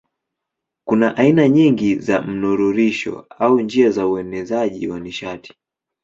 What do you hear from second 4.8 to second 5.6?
wa nishati.